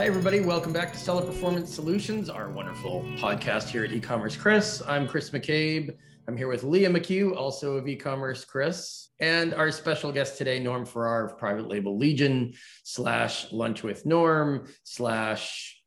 Hi, 0.00 0.06
everybody. 0.06 0.40
Welcome 0.40 0.72
back 0.72 0.94
to 0.94 0.98
Seller 0.98 1.26
Performance 1.26 1.74
Solutions, 1.74 2.30
our 2.30 2.48
wonderful 2.48 3.02
podcast 3.18 3.68
here 3.68 3.84
at 3.84 3.92
e-commerce 3.92 4.34
Chris. 4.34 4.82
I'm 4.88 5.06
Chris 5.06 5.28
McCabe. 5.28 5.94
I'm 6.26 6.38
here 6.38 6.48
with 6.48 6.62
Leah 6.62 6.88
McHugh, 6.88 7.36
also 7.36 7.76
of 7.76 7.86
e-commerce 7.86 8.42
Chris, 8.46 9.10
and 9.20 9.52
our 9.52 9.70
special 9.70 10.10
guest 10.10 10.38
today, 10.38 10.58
Norm 10.58 10.86
Farrar 10.86 11.26
of 11.26 11.36
Private 11.36 11.68
Label 11.68 11.98
Legion 11.98 12.54
slash 12.82 13.52
Lunch 13.52 13.82
with 13.82 14.06
Norm 14.06 14.68
slash 14.84 15.78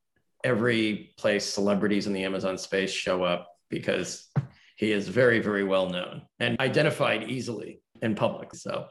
every 0.44 1.16
place 1.18 1.52
celebrities 1.52 2.06
in 2.06 2.14
the 2.14 2.24
Amazon 2.24 2.56
space 2.60 2.92
show 2.92 3.24
up 3.24 3.48
because 3.72 4.30
he 4.76 4.92
is 4.92 5.08
very, 5.08 5.40
very 5.40 5.64
well 5.64 5.90
known 5.90 6.22
and 6.40 6.60
identified 6.60 7.32
easily 7.32 7.82
in 8.04 8.14
public. 8.14 8.54
So 8.54 8.90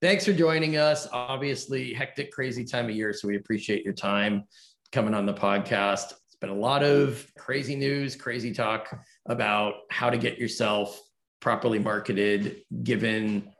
thanks 0.00 0.24
for 0.24 0.32
joining 0.32 0.78
us. 0.78 1.06
Obviously, 1.12 1.94
hectic, 1.94 2.32
crazy 2.32 2.64
time 2.64 2.86
of 2.86 2.90
year. 2.90 3.12
So 3.12 3.28
we 3.28 3.36
appreciate 3.36 3.84
your 3.84 3.94
time 3.94 4.44
coming 4.92 5.14
on 5.14 5.26
the 5.26 5.34
podcast. 5.34 6.12
It's 6.26 6.36
been 6.40 6.50
a 6.50 6.54
lot 6.54 6.82
of 6.82 7.26
crazy 7.36 7.74
news, 7.74 8.14
crazy 8.14 8.52
talk 8.52 8.94
about 9.26 9.74
how 9.90 10.10
to 10.10 10.18
get 10.18 10.38
yourself 10.38 11.00
properly 11.40 11.78
marketed 11.78 12.62
given 12.84 13.50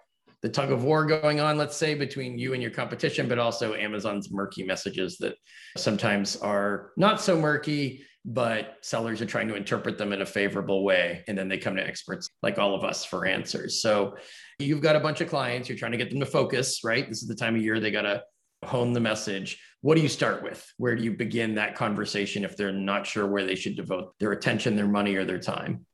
the 0.42 0.48
tug 0.48 0.72
of 0.72 0.84
war 0.84 1.06
going 1.06 1.40
on, 1.40 1.56
let's 1.56 1.76
say, 1.76 1.94
between 1.94 2.38
you 2.38 2.52
and 2.52 2.60
your 2.60 2.70
competition, 2.70 3.28
but 3.28 3.38
also 3.38 3.74
Amazon's 3.74 4.30
murky 4.30 4.64
messages 4.64 5.16
that 5.18 5.36
sometimes 5.76 6.36
are 6.36 6.90
not 6.96 7.20
so 7.20 7.40
murky, 7.40 8.04
but 8.24 8.76
sellers 8.82 9.22
are 9.22 9.26
trying 9.26 9.48
to 9.48 9.54
interpret 9.54 9.98
them 9.98 10.12
in 10.12 10.22
a 10.22 10.26
favorable 10.26 10.84
way. 10.84 11.24
And 11.28 11.38
then 11.38 11.48
they 11.48 11.58
come 11.58 11.76
to 11.76 11.86
experts 11.86 12.28
like 12.42 12.58
all 12.58 12.74
of 12.74 12.84
us 12.84 13.04
for 13.04 13.24
answers. 13.24 13.80
So 13.80 14.16
you've 14.58 14.80
got 14.80 14.96
a 14.96 15.00
bunch 15.00 15.20
of 15.20 15.28
clients, 15.28 15.68
you're 15.68 15.78
trying 15.78 15.92
to 15.92 15.98
get 15.98 16.10
them 16.10 16.20
to 16.20 16.26
focus, 16.26 16.80
right? 16.84 17.08
This 17.08 17.22
is 17.22 17.28
the 17.28 17.34
time 17.34 17.54
of 17.54 17.62
year 17.62 17.80
they 17.80 17.90
got 17.90 18.02
to 18.02 18.22
hone 18.64 18.92
the 18.92 19.00
message. 19.00 19.60
What 19.80 19.96
do 19.96 20.00
you 20.00 20.08
start 20.08 20.42
with? 20.42 20.64
Where 20.76 20.94
do 20.94 21.02
you 21.02 21.12
begin 21.12 21.56
that 21.56 21.74
conversation 21.74 22.44
if 22.44 22.56
they're 22.56 22.72
not 22.72 23.06
sure 23.06 23.26
where 23.26 23.44
they 23.44 23.56
should 23.56 23.76
devote 23.76 24.14
their 24.18 24.32
attention, 24.32 24.76
their 24.76 24.86
money, 24.86 25.16
or 25.16 25.24
their 25.24 25.40
time? 25.40 25.86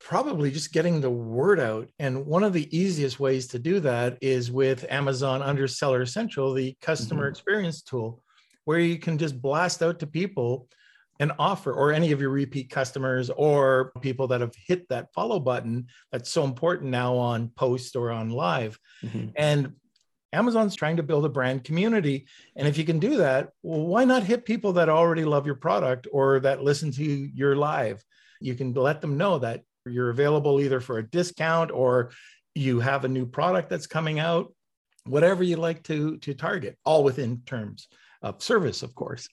Probably 0.00 0.50
just 0.50 0.72
getting 0.72 1.00
the 1.00 1.10
word 1.10 1.60
out. 1.60 1.88
And 1.98 2.26
one 2.26 2.42
of 2.42 2.52
the 2.52 2.76
easiest 2.76 3.20
ways 3.20 3.46
to 3.48 3.58
do 3.58 3.80
that 3.80 4.18
is 4.20 4.50
with 4.50 4.84
Amazon 4.90 5.40
underseller 5.40 6.06
Central, 6.08 6.52
the 6.52 6.76
customer 6.80 7.22
mm-hmm. 7.22 7.30
experience 7.30 7.82
tool, 7.82 8.22
where 8.64 8.80
you 8.80 8.98
can 8.98 9.16
just 9.16 9.40
blast 9.40 9.82
out 9.82 10.00
to 10.00 10.06
people 10.06 10.68
an 11.20 11.32
offer 11.38 11.72
or 11.72 11.92
any 11.92 12.12
of 12.12 12.20
your 12.20 12.30
repeat 12.30 12.70
customers 12.70 13.30
or 13.30 13.92
people 14.00 14.26
that 14.28 14.40
have 14.40 14.54
hit 14.66 14.88
that 14.88 15.12
follow 15.14 15.38
button 15.38 15.86
that's 16.10 16.30
so 16.30 16.44
important 16.44 16.90
now 16.90 17.14
on 17.14 17.48
post 17.50 17.94
or 17.94 18.10
on 18.10 18.30
live. 18.30 18.78
Mm-hmm. 19.02 19.28
And 19.36 19.74
Amazon's 20.34 20.74
trying 20.74 20.96
to 20.96 21.02
build 21.02 21.24
a 21.24 21.28
brand 21.28 21.64
community. 21.64 22.26
And 22.56 22.66
if 22.66 22.76
you 22.76 22.84
can 22.84 22.98
do 22.98 23.16
that, 23.18 23.50
well, 23.62 23.86
why 23.86 24.04
not 24.04 24.24
hit 24.24 24.44
people 24.44 24.72
that 24.74 24.88
already 24.88 25.24
love 25.24 25.46
your 25.46 25.54
product 25.54 26.06
or 26.12 26.40
that 26.40 26.62
listen 26.62 26.90
to 26.92 27.04
your 27.04 27.56
live? 27.56 28.04
You 28.40 28.54
can 28.54 28.74
let 28.74 29.00
them 29.00 29.16
know 29.16 29.38
that 29.38 29.62
you're 29.86 30.10
available 30.10 30.60
either 30.60 30.80
for 30.80 30.98
a 30.98 31.08
discount 31.08 31.70
or 31.70 32.10
you 32.54 32.80
have 32.80 33.04
a 33.04 33.08
new 33.08 33.26
product 33.26 33.68
that's 33.68 33.86
coming 33.86 34.18
out, 34.18 34.52
whatever 35.06 35.42
you 35.42 35.56
like 35.56 35.82
to, 35.84 36.18
to 36.18 36.34
target, 36.34 36.78
all 36.84 37.04
within 37.04 37.42
terms 37.46 37.88
of 38.22 38.42
service, 38.42 38.82
of 38.82 38.94
course. 38.94 39.28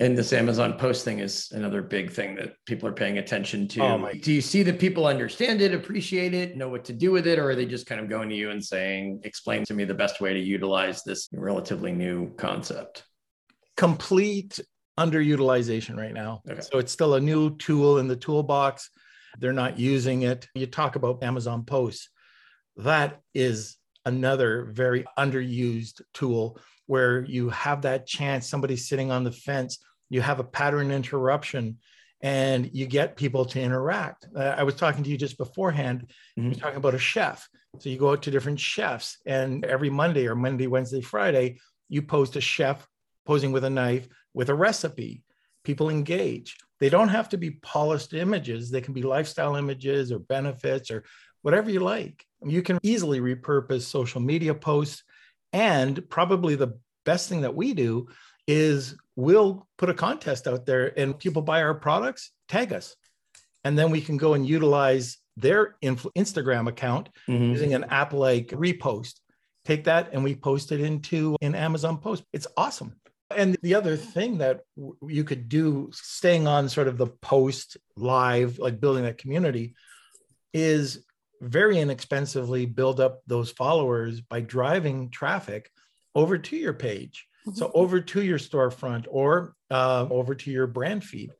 And 0.00 0.16
this 0.16 0.32
Amazon 0.32 0.78
post 0.78 1.04
thing 1.04 1.18
is 1.18 1.52
another 1.52 1.82
big 1.82 2.10
thing 2.10 2.34
that 2.36 2.54
people 2.64 2.88
are 2.88 2.92
paying 2.92 3.18
attention 3.18 3.68
to. 3.68 3.82
Oh 3.82 4.10
do 4.22 4.32
you 4.32 4.40
see 4.40 4.62
that 4.62 4.78
people 4.80 5.06
understand 5.06 5.60
it, 5.60 5.74
appreciate 5.74 6.32
it, 6.32 6.56
know 6.56 6.70
what 6.70 6.86
to 6.86 6.94
do 6.94 7.10
with 7.12 7.26
it, 7.26 7.38
or 7.38 7.50
are 7.50 7.54
they 7.54 7.66
just 7.66 7.86
kind 7.86 8.00
of 8.00 8.08
going 8.08 8.30
to 8.30 8.34
you 8.34 8.50
and 8.50 8.64
saying, 8.64 9.20
explain 9.24 9.62
to 9.64 9.74
me 9.74 9.84
the 9.84 9.92
best 9.92 10.22
way 10.22 10.32
to 10.32 10.40
utilize 10.40 11.04
this 11.04 11.28
relatively 11.32 11.92
new 11.92 12.34
concept? 12.36 13.04
Complete 13.76 14.58
underutilization 14.98 15.98
right 15.98 16.14
now. 16.14 16.40
Okay. 16.50 16.62
So 16.62 16.78
it's 16.78 16.92
still 16.92 17.14
a 17.14 17.20
new 17.20 17.56
tool 17.58 17.98
in 17.98 18.08
the 18.08 18.16
toolbox. 18.16 18.88
They're 19.38 19.52
not 19.52 19.78
using 19.78 20.22
it. 20.22 20.48
You 20.54 20.66
talk 20.66 20.96
about 20.96 21.22
Amazon 21.22 21.64
posts. 21.64 22.08
That 22.78 23.20
is 23.34 23.76
another 24.06 24.70
very 24.72 25.04
underused 25.18 26.00
tool 26.14 26.58
where 26.86 27.22
you 27.24 27.50
have 27.50 27.82
that 27.82 28.06
chance 28.06 28.48
somebody's 28.48 28.88
sitting 28.88 29.10
on 29.12 29.24
the 29.24 29.30
fence 29.30 29.78
you 30.10 30.20
have 30.20 30.40
a 30.40 30.44
pattern 30.44 30.90
interruption 30.90 31.78
and 32.20 32.68
you 32.74 32.86
get 32.86 33.16
people 33.16 33.46
to 33.46 33.60
interact. 33.60 34.26
Uh, 34.36 34.54
I 34.56 34.64
was 34.64 34.74
talking 34.74 35.02
to 35.04 35.10
you 35.10 35.16
just 35.16 35.38
beforehand, 35.38 36.10
mm-hmm. 36.38 36.50
you're 36.50 36.60
talking 36.60 36.76
about 36.76 36.94
a 36.94 36.98
chef. 36.98 37.48
So 37.78 37.88
you 37.88 37.98
go 37.98 38.10
out 38.10 38.22
to 38.22 38.30
different 38.30 38.60
chefs, 38.60 39.18
and 39.24 39.64
every 39.64 39.90
Monday 39.90 40.26
or 40.26 40.34
Monday, 40.34 40.66
Wednesday, 40.66 41.00
Friday, 41.00 41.60
you 41.88 42.02
post 42.02 42.36
a 42.36 42.40
chef 42.40 42.86
posing 43.24 43.52
with 43.52 43.64
a 43.64 43.70
knife 43.70 44.08
with 44.34 44.50
a 44.50 44.54
recipe. 44.54 45.22
People 45.64 45.88
engage. 45.88 46.56
They 46.80 46.88
don't 46.88 47.08
have 47.08 47.28
to 47.30 47.38
be 47.38 47.52
polished 47.52 48.12
images, 48.12 48.70
they 48.70 48.80
can 48.80 48.92
be 48.92 49.02
lifestyle 49.02 49.56
images 49.56 50.10
or 50.10 50.18
benefits 50.18 50.90
or 50.90 51.04
whatever 51.42 51.70
you 51.70 51.80
like. 51.80 52.24
You 52.44 52.62
can 52.62 52.78
easily 52.82 53.20
repurpose 53.20 53.82
social 53.82 54.20
media 54.20 54.54
posts. 54.54 55.02
And 55.52 56.08
probably 56.08 56.54
the 56.54 56.78
best 57.04 57.28
thing 57.28 57.42
that 57.42 57.54
we 57.54 57.74
do 57.74 58.08
is 58.46 58.96
we'll 59.16 59.66
put 59.78 59.90
a 59.90 59.94
contest 59.94 60.46
out 60.46 60.66
there 60.66 60.98
and 60.98 61.18
people 61.18 61.42
buy 61.42 61.62
our 61.62 61.74
products, 61.74 62.32
tag 62.48 62.72
us. 62.72 62.96
And 63.64 63.78
then 63.78 63.90
we 63.90 64.00
can 64.00 64.16
go 64.16 64.34
and 64.34 64.46
utilize 64.46 65.18
their 65.36 65.76
Instagram 65.82 66.68
account 66.68 67.10
mm-hmm. 67.28 67.44
using 67.44 67.74
an 67.74 67.84
app 67.84 68.12
like 68.12 68.48
Repost. 68.48 69.20
Take 69.64 69.84
that 69.84 70.10
and 70.12 70.24
we 70.24 70.34
post 70.34 70.72
it 70.72 70.80
into 70.80 71.36
an 71.42 71.54
Amazon 71.54 71.98
post. 71.98 72.24
It's 72.32 72.46
awesome. 72.56 72.96
And 73.36 73.56
the 73.62 73.74
other 73.76 73.96
thing 73.96 74.38
that 74.38 74.62
you 75.06 75.22
could 75.22 75.48
do, 75.48 75.90
staying 75.92 76.48
on 76.48 76.68
sort 76.68 76.88
of 76.88 76.98
the 76.98 77.06
post 77.06 77.76
live, 77.96 78.58
like 78.58 78.80
building 78.80 79.04
that 79.04 79.18
community, 79.18 79.74
is 80.52 81.04
very 81.40 81.78
inexpensively 81.78 82.66
build 82.66 83.00
up 83.00 83.20
those 83.26 83.50
followers 83.50 84.20
by 84.20 84.40
driving 84.40 85.10
traffic 85.10 85.70
over 86.14 86.38
to 86.38 86.56
your 86.56 86.72
page. 86.72 87.26
So 87.54 87.66
mm-hmm. 87.66 87.78
over 87.78 88.00
to 88.00 88.22
your 88.22 88.38
storefront 88.38 89.06
or 89.08 89.54
uh, 89.70 90.06
over 90.10 90.34
to 90.34 90.50
your 90.50 90.66
brand 90.66 91.04
feed 91.04 91.30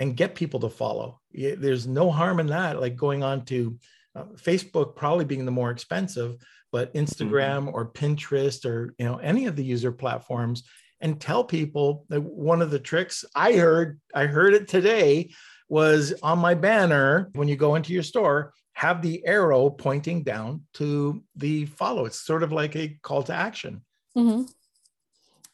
and 0.00 0.16
get 0.16 0.34
people 0.34 0.60
to 0.60 0.68
follow. 0.68 1.20
There's 1.32 1.86
no 1.86 2.10
harm 2.10 2.40
in 2.40 2.46
that. 2.46 2.80
Like 2.80 2.96
going 2.96 3.22
on 3.22 3.44
to 3.46 3.78
uh, 4.14 4.24
Facebook, 4.34 4.96
probably 4.96 5.24
being 5.24 5.44
the 5.44 5.50
more 5.50 5.70
expensive, 5.70 6.36
but 6.70 6.92
Instagram 6.94 7.66
mm-hmm. 7.66 7.74
or 7.74 7.92
Pinterest 7.92 8.64
or 8.64 8.94
you 8.98 9.04
know 9.04 9.16
any 9.18 9.46
of 9.46 9.56
the 9.56 9.64
user 9.64 9.92
platforms, 9.92 10.64
and 11.00 11.20
tell 11.20 11.44
people 11.44 12.06
that 12.08 12.20
one 12.20 12.62
of 12.62 12.70
the 12.70 12.78
tricks 12.78 13.24
I 13.34 13.54
heard 13.54 14.00
I 14.14 14.26
heard 14.26 14.54
it 14.54 14.68
today 14.68 15.30
was 15.68 16.12
on 16.22 16.38
my 16.38 16.54
banner 16.54 17.30
when 17.34 17.48
you 17.48 17.56
go 17.56 17.74
into 17.74 17.92
your 17.92 18.02
store 18.02 18.52
have 18.74 19.02
the 19.02 19.24
arrow 19.26 19.70
pointing 19.70 20.22
down 20.22 20.62
to 20.74 21.22
the 21.36 21.66
follow. 21.66 22.06
It's 22.06 22.20
sort 22.20 22.42
of 22.42 22.52
like 22.52 22.74
a 22.74 22.98
call 23.02 23.22
to 23.24 23.34
action. 23.34 23.82
Mm-hmm. 24.16 24.42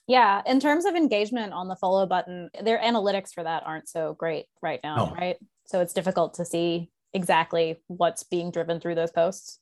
Yeah, 0.06 0.41
in 0.46 0.58
terms 0.58 0.86
of 0.86 0.94
engagement 0.94 1.52
on 1.52 1.69
the 1.69 1.76
follow 1.76 2.06
button, 2.06 2.48
their 2.62 2.78
analytics 2.78 3.34
for 3.34 3.44
that 3.44 3.62
aren't 3.66 3.88
so 3.88 4.14
great 4.14 4.46
right 4.62 4.80
now, 4.82 5.14
right? 5.14 5.36
So 5.66 5.80
it's 5.80 5.92
difficult 5.92 6.34
to 6.34 6.46
see 6.46 6.91
exactly 7.12 7.76
what's 7.88 8.22
being 8.22 8.50
driven 8.50 8.80
through 8.80 8.94
those 8.94 9.10
posts. 9.10 9.58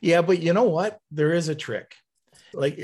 Yeah, 0.00 0.20
but 0.20 0.42
you 0.42 0.52
know 0.52 0.64
what? 0.64 0.98
There 1.10 1.32
is 1.32 1.48
a 1.48 1.54
trick. 1.54 1.94
Like 2.52 2.78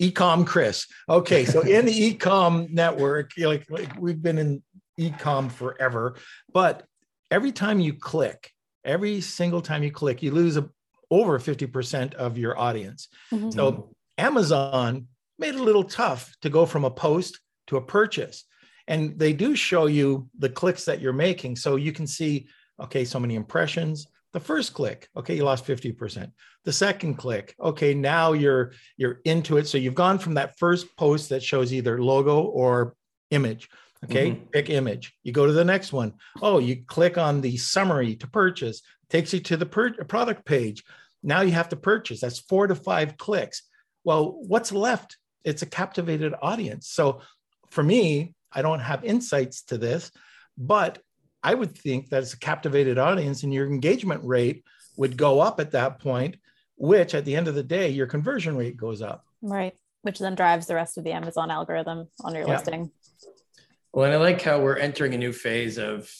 ecom 0.00 0.46
Chris. 0.46 0.86
Okay, 1.08 1.44
so 1.44 1.62
in 1.62 1.86
the 1.86 2.12
ecom 2.14 2.70
network, 2.70 3.32
like, 3.38 3.68
like 3.68 3.98
we've 3.98 4.22
been 4.22 4.38
in 4.38 4.62
ecom 5.00 5.50
forever, 5.50 6.16
but 6.52 6.84
every 7.30 7.52
time 7.52 7.80
you 7.80 7.92
click, 7.92 8.52
every 8.84 9.20
single 9.20 9.60
time 9.60 9.82
you 9.82 9.90
click, 9.90 10.22
you 10.22 10.30
lose 10.30 10.56
a, 10.56 10.68
over 11.10 11.38
50% 11.38 12.14
of 12.14 12.38
your 12.38 12.58
audience. 12.58 13.08
Mm-hmm. 13.32 13.50
So 13.50 13.95
Amazon 14.18 15.06
made 15.38 15.54
it 15.54 15.60
a 15.60 15.64
little 15.64 15.84
tough 15.84 16.34
to 16.42 16.50
go 16.50 16.66
from 16.66 16.84
a 16.84 16.90
post 16.90 17.40
to 17.68 17.76
a 17.76 17.82
purchase. 17.82 18.44
And 18.88 19.18
they 19.18 19.32
do 19.32 19.56
show 19.56 19.86
you 19.86 20.28
the 20.38 20.48
clicks 20.48 20.84
that 20.84 21.00
you're 21.00 21.12
making. 21.12 21.56
So 21.56 21.76
you 21.76 21.92
can 21.92 22.06
see, 22.06 22.48
okay, 22.80 23.04
so 23.04 23.18
many 23.18 23.34
impressions. 23.34 24.06
The 24.32 24.40
first 24.40 24.74
click, 24.74 25.08
okay, 25.16 25.34
you 25.34 25.44
lost 25.44 25.66
50%. 25.66 26.30
The 26.64 26.72
second 26.72 27.14
click, 27.14 27.54
okay, 27.60 27.94
now 27.94 28.32
you're 28.32 28.72
you're 28.96 29.20
into 29.24 29.56
it. 29.56 29.66
So 29.66 29.78
you've 29.78 29.94
gone 29.94 30.18
from 30.18 30.34
that 30.34 30.58
first 30.58 30.94
post 30.96 31.30
that 31.30 31.42
shows 31.42 31.72
either 31.72 32.02
logo 32.02 32.42
or 32.42 32.94
image. 33.30 33.68
Okay, 34.04 34.32
mm-hmm. 34.32 34.44
pick 34.52 34.68
image. 34.68 35.14
You 35.22 35.32
go 35.32 35.46
to 35.46 35.52
the 35.52 35.64
next 35.64 35.92
one. 35.92 36.12
Oh, 36.42 36.58
you 36.58 36.84
click 36.86 37.16
on 37.16 37.40
the 37.40 37.56
summary 37.56 38.14
to 38.16 38.26
purchase, 38.26 38.82
takes 39.08 39.32
you 39.32 39.40
to 39.40 39.56
the 39.56 39.66
per- 39.66 40.04
product 40.04 40.44
page. 40.44 40.84
Now 41.22 41.40
you 41.40 41.52
have 41.52 41.70
to 41.70 41.76
purchase. 41.76 42.20
That's 42.20 42.40
four 42.40 42.66
to 42.66 42.74
five 42.74 43.16
clicks. 43.16 43.62
Well, 44.06 44.38
what's 44.46 44.72
left 44.72 45.18
it's 45.46 45.62
a 45.62 45.66
captivated 45.66 46.34
audience. 46.42 46.88
So 46.88 47.22
for 47.70 47.82
me, 47.82 48.34
I 48.52 48.62
don't 48.62 48.80
have 48.80 49.04
insights 49.04 49.62
to 49.66 49.78
this, 49.78 50.10
but 50.58 50.98
I 51.42 51.54
would 51.54 51.78
think 51.78 52.10
that 52.10 52.24
it's 52.24 52.34
a 52.34 52.38
captivated 52.38 52.98
audience 52.98 53.44
and 53.44 53.54
your 53.54 53.66
engagement 53.66 54.24
rate 54.24 54.64
would 54.96 55.16
go 55.16 55.40
up 55.40 55.60
at 55.60 55.70
that 55.70 56.00
point, 56.00 56.36
which 56.76 57.14
at 57.14 57.24
the 57.24 57.36
end 57.36 57.46
of 57.46 57.54
the 57.54 57.62
day, 57.62 57.90
your 57.90 58.08
conversion 58.08 58.56
rate 58.56 58.76
goes 58.76 59.00
up. 59.00 59.24
Right. 59.40 59.74
which 60.02 60.18
then 60.18 60.34
drives 60.34 60.66
the 60.66 60.74
rest 60.74 60.98
of 60.98 61.04
the 61.04 61.12
Amazon 61.12 61.50
algorithm 61.50 62.08
on 62.22 62.34
your 62.34 62.46
yeah. 62.46 62.54
listing. 62.54 62.90
Well, 63.92 64.06
and 64.06 64.14
I 64.14 64.18
like 64.18 64.42
how 64.42 64.60
we're 64.60 64.78
entering 64.78 65.14
a 65.14 65.18
new 65.18 65.32
phase 65.32 65.78
of 65.78 66.10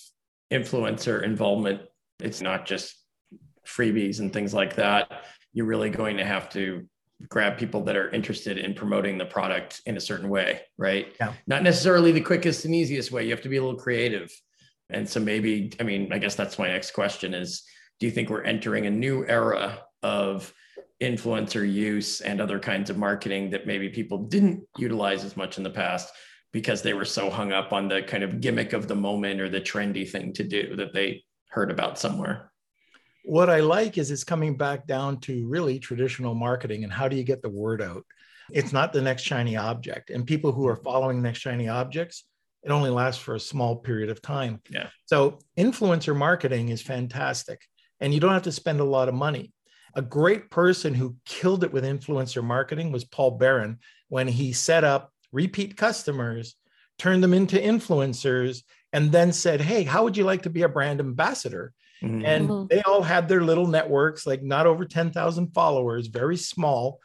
influencer 0.52 1.24
involvement. 1.24 1.82
It's 2.20 2.40
not 2.40 2.64
just 2.66 2.94
freebies 3.66 4.20
and 4.20 4.32
things 4.32 4.54
like 4.54 4.76
that. 4.76 5.24
You're 5.52 5.66
really 5.66 5.90
going 5.90 6.18
to 6.18 6.24
have 6.24 6.48
to 6.50 6.86
grab 7.28 7.56
people 7.56 7.82
that 7.84 7.96
are 7.96 8.10
interested 8.10 8.58
in 8.58 8.74
promoting 8.74 9.18
the 9.18 9.24
product 9.24 9.80
in 9.86 9.96
a 9.96 10.00
certain 10.00 10.28
way, 10.28 10.60
right? 10.76 11.14
Yeah. 11.18 11.32
Not 11.46 11.62
necessarily 11.62 12.12
the 12.12 12.20
quickest 12.20 12.64
and 12.64 12.74
easiest 12.74 13.10
way. 13.10 13.24
You 13.24 13.30
have 13.30 13.42
to 13.42 13.48
be 13.48 13.56
a 13.56 13.62
little 13.62 13.78
creative. 13.78 14.30
And 14.90 15.08
so 15.08 15.18
maybe, 15.20 15.72
I 15.80 15.82
mean, 15.82 16.12
I 16.12 16.18
guess 16.18 16.34
that's 16.34 16.58
my 16.58 16.68
next 16.68 16.92
question 16.92 17.34
is 17.34 17.62
do 17.98 18.06
you 18.06 18.12
think 18.12 18.28
we're 18.28 18.42
entering 18.42 18.86
a 18.86 18.90
new 18.90 19.26
era 19.26 19.80
of 20.02 20.52
influencer 21.02 21.70
use 21.70 22.20
and 22.20 22.40
other 22.40 22.58
kinds 22.58 22.90
of 22.90 22.98
marketing 22.98 23.50
that 23.50 23.66
maybe 23.66 23.88
people 23.88 24.18
didn't 24.18 24.64
utilize 24.78 25.24
as 25.24 25.36
much 25.36 25.58
in 25.58 25.64
the 25.64 25.70
past 25.70 26.12
because 26.52 26.82
they 26.82 26.94
were 26.94 27.04
so 27.04 27.28
hung 27.28 27.52
up 27.52 27.72
on 27.72 27.88
the 27.88 28.02
kind 28.02 28.22
of 28.22 28.40
gimmick 28.40 28.72
of 28.72 28.88
the 28.88 28.94
moment 28.94 29.40
or 29.40 29.48
the 29.48 29.60
trendy 29.60 30.08
thing 30.08 30.32
to 30.32 30.44
do 30.44 30.76
that 30.76 30.92
they 30.92 31.22
heard 31.50 31.70
about 31.70 31.98
somewhere? 31.98 32.50
What 33.26 33.50
I 33.50 33.58
like 33.58 33.98
is 33.98 34.12
it's 34.12 34.22
coming 34.22 34.56
back 34.56 34.86
down 34.86 35.18
to 35.22 35.48
really 35.48 35.80
traditional 35.80 36.32
marketing 36.32 36.84
and 36.84 36.92
how 36.92 37.08
do 37.08 37.16
you 37.16 37.24
get 37.24 37.42
the 37.42 37.48
word 37.48 37.82
out? 37.82 38.06
It's 38.52 38.72
not 38.72 38.92
the 38.92 39.02
next 39.02 39.24
shiny 39.24 39.56
object. 39.56 40.10
And 40.10 40.24
people 40.24 40.52
who 40.52 40.68
are 40.68 40.76
following 40.76 41.20
next 41.20 41.40
shiny 41.40 41.68
objects, 41.68 42.22
it 42.62 42.70
only 42.70 42.88
lasts 42.88 43.20
for 43.20 43.34
a 43.34 43.40
small 43.40 43.74
period 43.74 44.10
of 44.10 44.22
time. 44.22 44.62
Yeah. 44.70 44.90
So 45.06 45.40
influencer 45.58 46.14
marketing 46.14 46.68
is 46.68 46.80
fantastic 46.80 47.62
and 47.98 48.14
you 48.14 48.20
don't 48.20 48.32
have 48.32 48.42
to 48.42 48.52
spend 48.52 48.78
a 48.78 48.84
lot 48.84 49.08
of 49.08 49.14
money. 49.14 49.52
A 49.96 50.02
great 50.02 50.48
person 50.48 50.94
who 50.94 51.16
killed 51.24 51.64
it 51.64 51.72
with 51.72 51.82
influencer 51.82 52.44
marketing 52.44 52.92
was 52.92 53.04
Paul 53.04 53.32
Barron 53.32 53.80
when 54.08 54.28
he 54.28 54.52
set 54.52 54.84
up 54.84 55.12
repeat 55.32 55.76
customers, 55.76 56.54
turned 56.96 57.24
them 57.24 57.34
into 57.34 57.56
influencers, 57.56 58.62
and 58.92 59.10
then 59.10 59.32
said, 59.32 59.60
Hey, 59.60 59.82
how 59.82 60.04
would 60.04 60.16
you 60.16 60.22
like 60.22 60.42
to 60.42 60.50
be 60.50 60.62
a 60.62 60.68
brand 60.68 61.00
ambassador? 61.00 61.72
Mm-hmm. 62.02 62.24
And 62.24 62.48
mm-hmm. 62.48 62.66
they 62.68 62.82
all 62.82 63.02
had 63.02 63.28
their 63.28 63.42
little 63.42 63.66
networks, 63.66 64.26
like 64.26 64.42
not 64.42 64.66
over 64.66 64.84
10,000 64.84 65.54
followers, 65.54 66.08
very 66.08 66.36
small. 66.36 67.00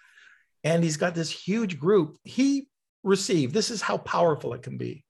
And 0.64 0.84
he's 0.84 0.98
got 0.98 1.16
this 1.16 1.32
huge 1.32 1.80
group. 1.80 2.18
He 2.24 2.68
received, 3.04 3.54
this 3.54 3.72
is 3.72 3.82
how 3.82 3.98
powerful 3.98 4.54
it 4.54 4.62
can 4.62 4.78
be. 4.78 5.04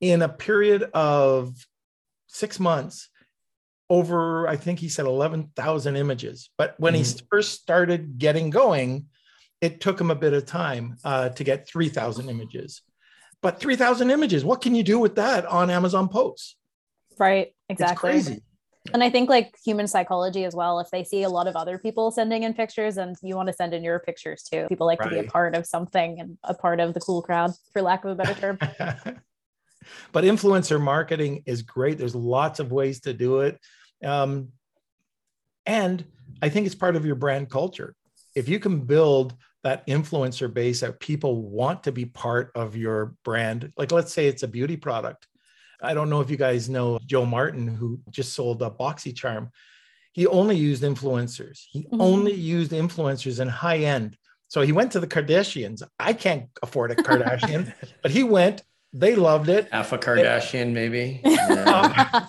In 0.00 0.22
a 0.22 0.28
period 0.28 0.84
of 0.94 1.54
six 2.28 2.60
months, 2.60 3.08
over, 3.88 4.46
I 4.46 4.56
think 4.56 4.78
he 4.78 4.88
said 4.88 5.06
11,000 5.06 5.96
images. 5.96 6.50
But 6.56 6.74
when 6.78 6.94
mm-hmm. 6.94 7.02
he 7.02 7.26
first 7.30 7.60
started 7.60 8.18
getting 8.18 8.50
going, 8.50 9.06
it 9.60 9.80
took 9.80 10.00
him 10.00 10.10
a 10.10 10.14
bit 10.14 10.32
of 10.32 10.46
time 10.46 10.96
uh, 11.04 11.30
to 11.30 11.44
get 11.44 11.68
3,000 11.68 12.30
images. 12.30 12.82
But 13.42 13.58
3,000 13.58 14.10
images, 14.10 14.44
what 14.44 14.60
can 14.60 14.74
you 14.74 14.82
do 14.82 14.98
with 14.98 15.16
that 15.16 15.44
on 15.46 15.70
Amazon 15.70 16.08
Posts? 16.08 16.56
Right, 17.18 17.52
exactly. 17.68 18.12
It's 18.12 18.26
crazy. 18.26 18.42
And 18.92 19.04
I 19.04 19.10
think 19.10 19.28
like 19.28 19.54
human 19.62 19.86
psychology 19.86 20.44
as 20.44 20.54
well, 20.54 20.80
if 20.80 20.90
they 20.90 21.04
see 21.04 21.22
a 21.22 21.28
lot 21.28 21.46
of 21.46 21.54
other 21.54 21.78
people 21.78 22.10
sending 22.10 22.44
in 22.44 22.54
pictures 22.54 22.96
and 22.96 23.14
you 23.22 23.36
want 23.36 23.48
to 23.48 23.52
send 23.52 23.74
in 23.74 23.84
your 23.84 23.98
pictures 23.98 24.42
too, 24.42 24.66
people 24.68 24.86
like 24.86 25.00
right. 25.00 25.10
to 25.10 25.22
be 25.22 25.26
a 25.26 25.30
part 25.30 25.54
of 25.54 25.66
something 25.66 26.18
and 26.18 26.38
a 26.44 26.54
part 26.54 26.80
of 26.80 26.94
the 26.94 27.00
cool 27.00 27.20
crowd, 27.20 27.52
for 27.72 27.82
lack 27.82 28.04
of 28.04 28.12
a 28.12 28.14
better 28.14 28.34
term. 28.34 28.58
but 30.12 30.24
influencer 30.24 30.80
marketing 30.80 31.42
is 31.46 31.62
great. 31.62 31.98
There's 31.98 32.14
lots 32.14 32.58
of 32.58 32.72
ways 32.72 33.00
to 33.00 33.12
do 33.12 33.40
it. 33.40 33.58
Um, 34.02 34.48
and 35.66 36.04
I 36.40 36.48
think 36.48 36.64
it's 36.64 36.74
part 36.74 36.96
of 36.96 37.04
your 37.04 37.16
brand 37.16 37.50
culture. 37.50 37.94
If 38.34 38.48
you 38.48 38.58
can 38.58 38.80
build 38.80 39.34
that 39.62 39.86
influencer 39.86 40.52
base 40.52 40.80
that 40.80 41.00
people 41.00 41.42
want 41.42 41.84
to 41.84 41.92
be 41.92 42.06
part 42.06 42.50
of 42.54 42.76
your 42.76 43.14
brand, 43.24 43.72
like 43.76 43.92
let's 43.92 44.12
say 44.12 44.26
it's 44.26 44.42
a 44.42 44.48
beauty 44.48 44.76
product 44.76 45.26
I 45.82 45.94
don't 45.94 46.10
know 46.10 46.20
if 46.20 46.30
you 46.30 46.36
guys 46.36 46.68
know 46.68 46.98
Joe 47.06 47.24
Martin, 47.24 47.68
who 47.68 48.00
just 48.10 48.34
sold 48.34 48.62
a 48.62 48.70
BoxyCharm. 48.70 49.50
He 50.12 50.26
only 50.26 50.56
used 50.56 50.82
influencers. 50.82 51.60
He 51.70 51.82
mm-hmm. 51.84 52.00
only 52.00 52.32
used 52.34 52.72
influencers 52.72 53.40
in 53.40 53.48
high 53.48 53.78
end. 53.78 54.16
So 54.48 54.62
he 54.62 54.72
went 54.72 54.92
to 54.92 55.00
the 55.00 55.06
Kardashians. 55.06 55.82
I 55.98 56.12
can't 56.12 56.48
afford 56.62 56.90
a 56.90 56.96
Kardashian, 56.96 57.72
but 58.02 58.10
he 58.10 58.24
went. 58.24 58.62
They 58.92 59.14
loved 59.14 59.48
it. 59.48 59.68
Half 59.70 59.92
a 59.92 59.98
Kardashian, 59.98 60.68
it, 60.70 60.72
maybe. 60.72 61.20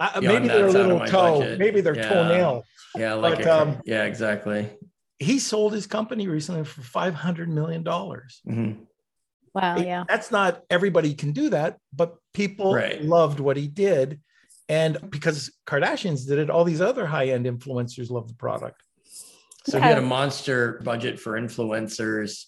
Yeah. 0.00 0.14
uh, 0.14 0.20
maybe 0.22 0.48
their 0.48 0.70
little 0.70 1.00
toe, 1.06 1.40
budget. 1.40 1.58
maybe 1.58 1.80
their 1.82 1.94
yeah. 1.94 2.08
toenail. 2.08 2.64
Yeah, 2.96 3.14
like 3.14 3.38
but, 3.38 3.46
a, 3.46 3.62
um, 3.62 3.80
yeah, 3.84 4.04
exactly. 4.04 4.70
He 5.18 5.38
sold 5.38 5.74
his 5.74 5.86
company 5.86 6.26
recently 6.26 6.64
for 6.64 6.80
five 6.80 7.14
hundred 7.14 7.50
million 7.50 7.82
dollars. 7.82 8.40
Mm-hmm. 8.48 8.82
Wow. 9.54 9.78
Yeah. 9.78 10.04
That's 10.08 10.30
not 10.30 10.62
everybody 10.70 11.14
can 11.14 11.32
do 11.32 11.50
that, 11.50 11.78
but 11.92 12.16
people 12.34 12.74
right. 12.74 13.02
loved 13.02 13.40
what 13.40 13.56
he 13.56 13.66
did. 13.66 14.20
And 14.68 15.10
because 15.10 15.52
Kardashians 15.66 16.26
did 16.26 16.38
it, 16.38 16.50
all 16.50 16.64
these 16.64 16.80
other 16.80 17.04
high 17.04 17.28
end 17.28 17.46
influencers 17.46 18.10
love 18.10 18.28
the 18.28 18.34
product. 18.34 18.82
So 19.66 19.76
yeah. 19.76 19.78
if 19.78 19.88
you 19.88 19.94
had 19.94 19.98
a 19.98 20.06
monster 20.06 20.80
budget 20.84 21.18
for 21.18 21.32
influencers, 21.32 22.44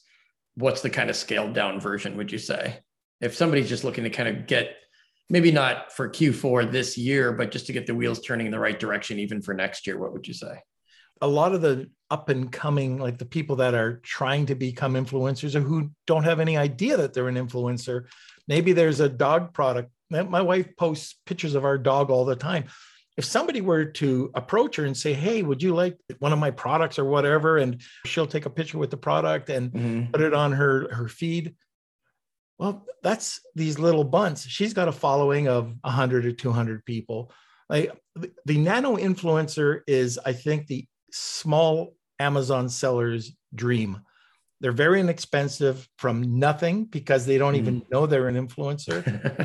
what's 0.55 0.83
the 0.83 0.91
kind 0.91 1.11
of 1.11 1.17
scaled 1.17 1.55
down 1.55 1.81
version, 1.81 2.17
would 2.17 2.31
you 2.31 2.39
say? 2.39 2.79
If 3.21 3.35
somebody's 3.35 3.69
just 3.69 3.85
looking 3.85 4.05
to 4.05 4.11
kind 4.11 4.29
of 4.29 4.47
get 4.47 4.77
maybe 5.29 5.51
not 5.51 5.93
for 5.93 6.09
Q4 6.09 6.71
this 6.71 6.97
year, 6.97 7.33
but 7.33 7.51
just 7.51 7.67
to 7.67 7.73
get 7.73 7.87
the 7.87 7.95
wheels 7.95 8.21
turning 8.21 8.47
in 8.47 8.53
the 8.53 8.59
right 8.59 8.79
direction, 8.79 9.19
even 9.19 9.43
for 9.43 9.55
next 9.55 9.87
year, 9.87 9.99
what 9.99 10.13
would 10.13 10.29
you 10.29 10.35
say? 10.35 10.59
a 11.23 11.27
lot 11.27 11.55
of 11.55 11.63
the 11.63 11.89
up 12.13 12.29
and 12.29 12.53
coming, 12.53 12.99
like 12.99 13.17
the 13.17 13.25
people 13.25 13.57
that 13.57 13.73
are 13.73 13.97
trying 14.03 14.45
to 14.45 14.55
become 14.55 14.93
influencers 14.93 15.55
or 15.55 15.61
who 15.61 15.91
don't 16.07 16.25
have 16.25 16.41
any 16.41 16.59
idea 16.59 16.99
that 16.99 17.15
they're 17.15 17.27
an 17.27 17.37
influencer. 17.37 18.05
Maybe 18.47 18.75
there's 18.75 19.01
a 19.01 19.09
dog 19.09 19.55
product. 19.55 19.91
My 20.11 20.43
wife 20.43 20.77
posts 20.77 21.19
pictures 21.25 21.55
of 21.55 21.65
our 21.65 21.79
dog 21.79 22.11
all 22.11 22.27
the 22.27 22.37
time. 22.37 22.65
If 23.17 23.25
somebody 23.25 23.63
were 23.63 23.87
to 23.87 24.31
approach 24.35 24.77
her 24.77 24.85
and 24.85 24.95
say, 24.95 25.15
Hey, 25.15 25.43
would 25.43 25.63
you 25.63 25.75
like 25.75 25.97
one 26.19 26.35
of 26.35 26.39
my 26.39 26.51
products 26.51 26.99
or 26.99 27.07
whatever? 27.07 27.57
And 27.57 27.81
she'll 28.05 28.27
take 28.27 28.45
a 28.45 28.51
picture 28.51 28.77
with 28.77 28.91
the 28.91 28.99
product 28.99 29.49
and 29.49 29.73
mm-hmm. 29.73 30.11
put 30.13 30.21
it 30.21 30.35
on 30.35 30.53
her, 30.53 30.93
her 30.95 31.09
feed. 31.09 31.55
Well, 32.59 32.85
that's 33.03 33.41
these 33.55 33.79
little 33.79 34.05
bunts. 34.05 34.47
She's 34.47 34.75
got 34.75 34.89
a 34.89 34.93
following 34.93 35.49
of 35.49 35.75
100 35.81 36.27
or 36.27 36.33
200 36.33 36.85
people. 36.85 37.33
Like 37.71 37.91
the 38.45 38.59
nano 38.59 38.97
influencer 38.97 39.81
is, 39.87 40.19
I 40.23 40.35
think, 40.35 40.67
the 40.67 40.87
small 41.11 41.95
Amazon 42.23 42.69
sellers 42.69 43.33
dream. 43.55 44.01
They're 44.61 44.73
very 44.73 45.01
inexpensive 45.01 45.89
from 45.99 46.39
nothing 46.39 46.85
because 46.85 47.27
they 47.27 47.37
don't 47.37 47.57
even 47.57 47.81
mm. 47.81 47.91
know 47.91 48.07
they're 48.07 48.29
an 48.29 48.47
influencer 48.47 49.03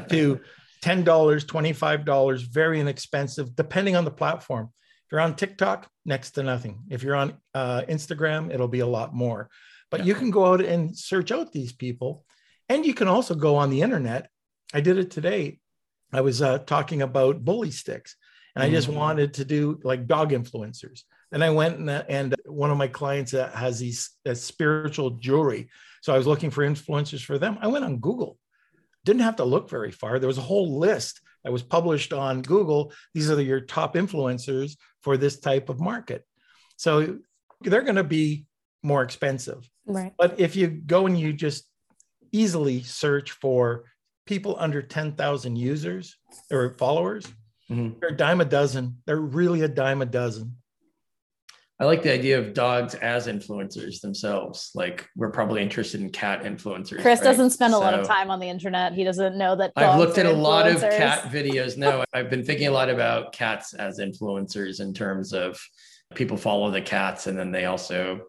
to 0.10 0.40
$10, 0.84 1.04
$25, 1.04 2.42
very 2.50 2.80
inexpensive, 2.80 3.56
depending 3.56 3.96
on 3.96 4.06
the 4.06 4.12
platform. 4.12 4.70
If 5.06 5.12
you're 5.12 5.22
on 5.22 5.36
TikTok, 5.36 5.90
next 6.06 6.32
to 6.32 6.44
nothing. 6.44 6.84
If 6.90 7.02
you're 7.02 7.16
on 7.16 7.34
uh, 7.54 7.82
Instagram, 7.90 8.54
it'll 8.54 8.68
be 8.68 8.82
a 8.82 8.88
lot 8.88 9.14
more. 9.14 9.50
But 9.90 10.02
yeah. 10.02 10.08
you 10.08 10.16
can 10.16 10.32
go 10.32 10.54
out 10.54 10.62
and 10.62 10.98
search 10.98 11.32
out 11.32 11.52
these 11.52 11.74
people. 11.74 12.26
And 12.70 12.86
you 12.86 12.94
can 12.94 13.08
also 13.08 13.34
go 13.34 13.56
on 13.56 13.70
the 13.70 13.82
internet. 13.82 14.30
I 14.74 14.82
did 14.82 14.98
it 14.98 15.10
today. 15.10 15.60
I 16.12 16.22
was 16.22 16.42
uh, 16.42 16.60
talking 16.60 17.02
about 17.02 17.44
bully 17.44 17.72
sticks, 17.72 18.16
and 18.56 18.64
I 18.64 18.70
just 18.70 18.88
mm-hmm. 18.88 18.98
wanted 18.98 19.34
to 19.36 19.46
do 19.46 19.80
like 19.84 20.08
dog 20.08 20.32
influencers. 20.32 21.04
And 21.32 21.44
I 21.44 21.50
went 21.50 21.80
and, 21.80 21.90
and 21.90 22.36
one 22.46 22.72
of 22.72 22.78
my 22.78 22.88
clients 22.88 23.32
has 23.32 23.80
these 23.80 24.12
uh, 24.26 24.34
spiritual 24.34 25.12
jewelry. 25.12 25.70
So 26.02 26.14
I 26.14 26.18
was 26.18 26.28
looking 26.28 26.52
for 26.52 26.64
influencers 26.64 27.24
for 27.24 27.38
them. 27.38 27.58
I 27.62 27.68
went 27.68 27.86
on 27.86 27.98
Google, 27.98 28.38
didn't 29.04 29.24
have 29.24 29.38
to 29.38 29.46
look 29.46 29.70
very 29.70 29.92
far. 29.92 30.20
There 30.20 30.28
was 30.28 30.38
a 30.38 30.42
whole 30.42 30.80
list 30.80 31.22
that 31.44 31.52
was 31.52 31.64
published 31.64 32.14
on 32.14 32.42
Google. 32.42 32.94
These 33.14 33.30
are 33.30 33.42
your 33.42 33.62
top 33.62 33.96
influencers 33.96 34.78
for 35.02 35.18
this 35.18 35.40
type 35.40 35.70
of 35.70 35.80
market. 35.80 36.26
So 36.78 37.20
they're 37.62 37.82
going 37.82 37.96
to 37.96 38.04
be 38.04 38.46
more 38.84 39.02
expensive. 39.02 39.70
Right. 39.86 40.14
But 40.18 40.40
if 40.40 40.56
you 40.56 40.68
go 40.68 41.08
and 41.08 41.18
you 41.18 41.34
just 41.34 41.66
easily 42.32 42.84
search 42.84 43.32
for 43.32 43.86
people 44.26 44.56
under 44.60 44.82
10,000 44.82 45.56
users 45.56 46.18
or 46.52 46.76
followers, 46.78 47.26
mm-hmm. 47.70 48.00
they're 48.00 48.10
a 48.10 48.18
dime 48.18 48.42
a 48.42 48.46
dozen. 48.46 48.98
They're 49.06 49.18
really 49.18 49.62
a 49.62 49.68
dime 49.68 50.02
a 50.02 50.06
dozen. 50.06 50.58
I 51.80 51.86
like 51.86 52.02
the 52.02 52.12
idea 52.12 52.40
of 52.40 52.54
dogs 52.56 52.96
as 52.96 53.28
influencers 53.28 54.02
themselves. 54.02 54.72
Like 54.74 55.08
we're 55.16 55.30
probably 55.30 55.62
interested 55.62 56.02
in 56.02 56.10
cat 56.10 56.44
influencers. 56.44 57.02
Chris 57.02 57.20
right? 57.20 57.24
doesn't 57.24 57.52
spend 57.52 57.76
a 57.76 57.78
lot 57.78 57.94
of 57.94 58.08
time 58.08 58.32
on 58.32 58.40
the 58.40 58.50
internet. 58.50 58.94
He 58.94 59.04
doesn't 59.04 59.38
know 59.38 59.56
that. 59.56 59.74
I've 59.76 60.00
looked 60.00 60.18
at 60.18 60.26
a 60.26 60.32
lot 60.32 60.68
of 60.68 60.82
cat 60.82 61.32
videos. 61.32 61.78
No, 61.78 62.04
I've 62.14 62.32
been 62.32 62.44
thinking 62.44 62.68
a 62.68 62.72
lot 62.72 62.90
about 62.90 63.32
cats 63.32 63.76
as 63.76 64.00
influencers 64.00 64.80
in 64.80 64.94
terms 64.94 65.34
of 65.34 65.60
people 66.16 66.38
follow 66.38 66.72
the 66.72 66.82
cats 66.82 67.28
and 67.28 67.38
then 67.38 67.52
they 67.52 67.66
also 67.66 68.22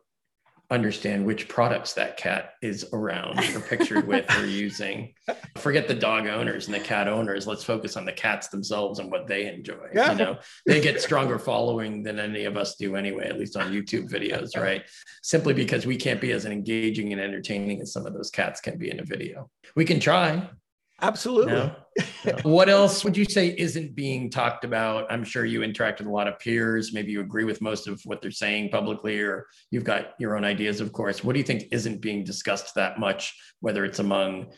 understand 0.71 1.25
which 1.25 1.49
products 1.49 1.95
that 1.95 2.19
cat 2.19 2.55
is 2.61 2.87
around 2.93 3.39
or 3.55 3.61
pictured 3.61 4.07
with 4.07 4.31
or 4.39 4.47
using. 4.47 5.15
Forget 5.57 5.89
the 5.89 5.95
dog 5.95 6.27
owners 6.27 6.67
and 6.67 6.75
the 6.75 6.81
cat 6.81 7.09
owners. 7.09 7.47
Let's 7.47 7.65
focus 7.65 7.97
on 7.97 8.05
the 8.05 8.13
cats 8.13 8.49
themselves 8.49 8.99
and 8.99 9.11
what 9.11 9.27
they 9.27 9.47
enjoy. 9.47 9.89
Yeah. 9.95 10.13
You 10.13 10.19
know, 10.19 10.39
they 10.67 10.81
get 10.81 11.01
stronger 11.01 11.39
following 11.39 12.03
than 12.03 12.19
any 12.19 12.45
of 12.45 12.59
us 12.59 12.77
do 12.77 12.97
anyway, 12.97 13.29
at 13.29 13.39
least 13.39 13.57
on 13.57 13.73
YouTube 13.73 14.11
videos, 14.11 14.57
right? 14.61 14.83
Simply 15.23 15.55
because 15.55 15.87
we 15.87 15.97
can't 15.97 16.21
be 16.21 16.33
as 16.33 16.45
engaging 16.45 17.13
and 17.13 17.21
entertaining 17.21 17.81
as 17.81 17.93
some 17.93 18.05
of 18.05 18.13
those 18.13 18.31
cats 18.31 18.61
can 18.61 18.77
be 18.77 18.91
in 18.91 19.01
a 19.01 19.05
video. 19.05 19.49
We 19.75 19.87
can 19.87 20.01
try, 20.01 20.51
Absolutely. 21.01 21.53
No? 21.53 21.77
No. 22.25 22.37
what 22.43 22.69
else 22.69 23.05
would 23.05 23.17
you 23.17 23.25
say 23.25 23.55
isn't 23.57 23.95
being 23.95 24.31
talked 24.31 24.65
about? 24.65 25.11
I'm 25.11 25.25
sure 25.25 25.45
you 25.45 25.63
interact 25.63 26.01
with 26.01 26.09
a 26.09 26.13
lot 26.13 26.29
of 26.29 26.39
peers. 26.39 26.93
Maybe 26.93 27.13
you 27.13 27.21
agree 27.21 27.45
with 27.45 27.61
most 27.61 27.87
of 27.87 28.01
what 28.05 28.21
they're 28.21 28.31
saying 28.31 28.71
publicly, 28.71 29.21
or 29.21 29.47
you've 29.71 29.85
got 29.85 30.15
your 30.19 30.37
own 30.37 30.45
ideas, 30.45 30.81
of 30.81 30.93
course. 30.93 31.23
What 31.23 31.35
do 31.35 31.39
you 31.39 31.45
think 31.45 31.65
isn't 31.71 32.01
being 32.01 32.25
discussed 32.25 32.75
that 32.75 32.99
much, 32.99 33.35
whether 33.61 33.85
it's 33.85 33.99
among 33.99 34.53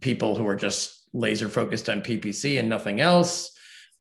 people 0.00 0.36
who 0.36 0.46
are 0.46 0.56
just 0.56 1.08
laser 1.12 1.48
focused 1.48 1.88
on 1.88 2.02
PPC 2.02 2.58
and 2.58 2.68
nothing 2.68 3.00
else? 3.00 3.52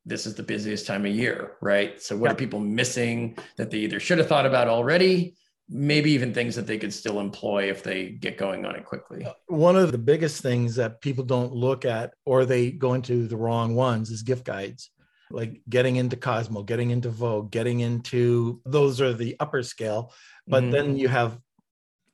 This 0.05 0.25
is 0.25 0.35
the 0.35 0.43
busiest 0.43 0.85
time 0.85 1.05
of 1.05 1.11
year, 1.11 1.53
right? 1.61 2.01
So, 2.01 2.15
what 2.15 2.31
are 2.31 2.35
people 2.35 2.59
missing 2.59 3.37
that 3.57 3.71
they 3.71 3.79
either 3.79 3.99
should 3.99 4.19
have 4.19 4.27
thought 4.27 4.45
about 4.45 4.67
already 4.67 5.35
maybe 5.67 6.11
even 6.11 6.33
things 6.33 6.55
that 6.55 6.67
they 6.67 6.77
could 6.77 6.93
still 6.93 7.19
employ 7.19 7.69
if 7.69 7.81
they 7.81 8.09
get 8.09 8.37
going 8.37 8.65
on 8.65 8.75
it 8.75 8.85
quickly. 8.85 9.25
One 9.47 9.75
of 9.75 9.91
the 9.91 9.97
biggest 9.97 10.41
things 10.41 10.75
that 10.75 11.01
people 11.01 11.23
don't 11.23 11.53
look 11.53 11.85
at 11.85 12.13
or 12.25 12.45
they 12.45 12.71
go 12.71 12.93
into 12.93 13.27
the 13.27 13.37
wrong 13.37 13.75
ones 13.75 14.11
is 14.11 14.21
gift 14.21 14.45
guides. 14.45 14.91
Like 15.31 15.61
getting 15.67 15.95
into 15.95 16.17
Cosmo, 16.17 16.61
getting 16.61 16.91
into 16.91 17.09
Vogue, 17.09 17.49
getting 17.49 17.79
into 17.79 18.61
those 18.63 19.01
are 19.01 19.11
the 19.11 19.35
upper 19.39 19.63
scale. 19.63 20.13
But 20.47 20.63
mm-hmm. 20.63 20.71
then 20.71 20.97
you 20.97 21.07
have 21.07 21.39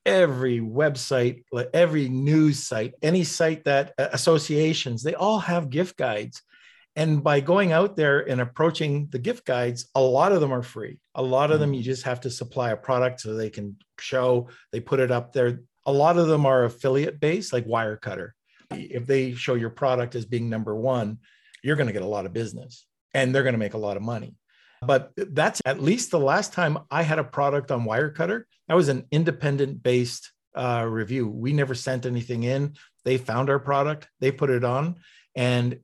every 0.06 0.60
website, 0.60 1.44
every 1.74 2.08
news 2.08 2.64
site, 2.64 2.94
any 3.02 3.26
site 3.26 3.66
that 3.66 3.94
uh, 3.98 4.08
associations, 4.14 5.04
they 5.04 5.14
all 5.14 5.40
have 5.40 5.70
gift 5.70 5.98
guides. 5.98 6.42
And 6.96 7.24
by 7.24 7.40
going 7.40 7.72
out 7.72 7.96
there 7.96 8.20
and 8.20 8.42
approaching 8.42 9.08
the 9.12 9.20
gift 9.20 9.46
guides, 9.46 9.90
a 9.96 10.02
lot 10.02 10.34
of 10.34 10.42
them 10.42 10.52
are 10.52 10.64
free. 10.64 11.00
A 11.16 11.22
lot 11.22 11.52
of 11.52 11.60
them, 11.60 11.74
you 11.74 11.82
mm. 11.82 11.86
just 11.86 12.04
have 12.04 12.22
to 12.22 12.30
supply 12.30 12.72
a 12.72 12.78
product 12.78 13.22
so 13.22 13.34
they 13.34 13.50
can 13.50 13.78
show, 14.00 14.50
they 14.72 14.82
put 14.82 15.00
it 15.00 15.12
up 15.12 15.32
there. 15.32 15.62
A 15.86 15.92
lot 15.92 16.18
of 16.18 16.28
them 16.28 16.46
are 16.46 16.66
affiliate 16.66 17.20
based, 17.20 17.54
like 17.54 17.66
Wirecutter. 17.66 18.32
If 18.72 19.06
they 19.06 19.34
show 19.34 19.56
your 19.56 19.70
product 19.70 20.16
as 20.16 20.26
being 20.26 20.50
number 20.50 20.76
one, 20.76 21.20
you're 21.64 21.76
going 21.76 21.88
to 21.88 21.94
get 21.94 22.02
a 22.02 22.08
lot 22.08 22.26
of 22.26 22.34
business 22.34 22.86
and 23.14 23.34
they're 23.34 23.44
going 23.44 23.54
to 23.54 23.60
make 23.60 23.74
a 23.74 23.80
lot 23.80 23.98
of 23.98 24.04
money. 24.04 24.36
But 24.82 25.12
that's 25.16 25.62
at 25.66 25.82
least 25.82 26.12
the 26.12 26.20
last 26.20 26.54
time 26.54 26.78
I 26.90 27.04
had 27.04 27.20
a 27.20 27.24
product 27.24 27.72
on 27.72 27.86
Wirecutter. 27.86 28.44
That 28.68 28.76
was 28.76 28.90
an 28.90 29.06
independent 29.12 29.84
based 29.84 30.32
uh, 30.56 30.86
review. 30.90 31.28
We 31.28 31.54
never 31.54 31.76
sent 31.76 32.06
anything 32.06 32.44
in. 32.44 32.76
They 33.06 33.18
found 33.18 33.50
our 33.50 33.60
product, 33.60 34.08
they 34.20 34.32
put 34.32 34.50
it 34.50 34.64
on, 34.64 34.98
and 35.36 35.80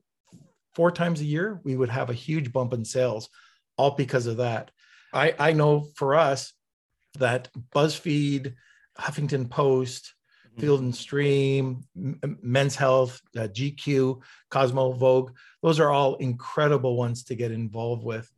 four 0.78 0.92
times 0.92 1.20
a 1.20 1.24
year, 1.24 1.60
we 1.64 1.74
would 1.74 1.88
have 1.88 2.08
a 2.08 2.14
huge 2.14 2.52
bump 2.52 2.72
in 2.72 2.84
sales, 2.84 3.28
all 3.76 3.96
because 3.96 4.28
of 4.28 4.36
that. 4.36 4.70
I, 5.12 5.34
I 5.36 5.52
know 5.52 5.88
for 5.96 6.14
us 6.14 6.52
that 7.18 7.48
BuzzFeed, 7.74 8.54
Huffington 8.96 9.50
Post, 9.50 10.14
mm-hmm. 10.46 10.60
Field 10.60 10.80
and 10.82 10.94
Stream, 10.94 11.80
Men's 11.96 12.76
Health, 12.76 13.20
uh, 13.36 13.48
GQ, 13.48 14.20
Cosmo, 14.50 14.92
Vogue, 14.92 15.32
those 15.64 15.80
are 15.80 15.90
all 15.90 16.14
incredible 16.14 16.96
ones 16.96 17.24
to 17.24 17.34
get 17.34 17.50
involved 17.50 18.04
with. 18.04 18.30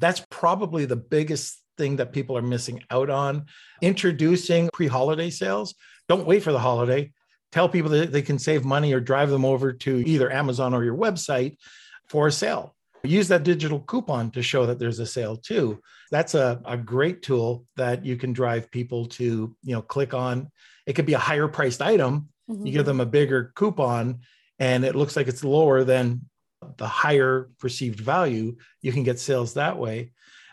That's 0.00 0.26
probably 0.28 0.86
the 0.86 0.96
biggest 0.96 1.62
thing 1.78 1.94
that 1.96 2.12
people 2.12 2.36
are 2.36 2.42
missing 2.42 2.82
out 2.90 3.10
on. 3.10 3.46
Introducing 3.80 4.70
pre 4.72 4.88
holiday 4.88 5.30
sales. 5.30 5.76
Don't 6.08 6.26
wait 6.26 6.42
for 6.42 6.50
the 6.50 6.58
holiday 6.58 7.12
tell 7.56 7.70
people 7.70 7.90
that 7.90 8.12
they 8.12 8.20
can 8.20 8.38
save 8.38 8.66
money 8.66 8.92
or 8.92 9.00
drive 9.00 9.30
them 9.30 9.46
over 9.46 9.72
to 9.72 10.06
either 10.06 10.30
Amazon 10.30 10.74
or 10.74 10.84
your 10.84 10.94
website 10.94 11.56
for 12.06 12.26
a 12.26 12.32
sale. 12.32 12.76
Use 13.02 13.28
that 13.28 13.44
digital 13.44 13.80
coupon 13.80 14.30
to 14.32 14.42
show 14.42 14.66
that 14.66 14.78
there's 14.78 14.98
a 14.98 15.06
sale 15.06 15.38
too. 15.38 15.80
That's 16.10 16.34
a, 16.34 16.60
a 16.66 16.76
great 16.76 17.22
tool 17.22 17.64
that 17.76 18.04
you 18.04 18.18
can 18.18 18.34
drive 18.34 18.70
people 18.70 19.06
to, 19.06 19.56
you 19.62 19.72
know, 19.74 19.80
click 19.80 20.12
on. 20.12 20.50
It 20.84 20.92
could 20.92 21.06
be 21.06 21.14
a 21.14 21.18
higher 21.18 21.48
priced 21.48 21.80
item. 21.80 22.28
Mm-hmm. 22.50 22.66
You 22.66 22.72
give 22.74 22.84
them 22.84 23.00
a 23.00 23.06
bigger 23.06 23.52
coupon 23.54 24.20
and 24.58 24.84
it 24.84 24.94
looks 24.94 25.16
like 25.16 25.26
it's 25.26 25.42
lower 25.42 25.82
than 25.82 26.28
the 26.76 26.86
higher 26.86 27.48
perceived 27.58 28.00
value. 28.00 28.56
You 28.82 28.92
can 28.92 29.02
get 29.02 29.18
sales 29.18 29.54
that 29.54 29.78
way. 29.78 30.12